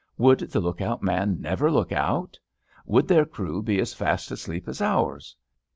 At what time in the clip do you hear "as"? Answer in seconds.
3.79-3.93, 4.67-4.81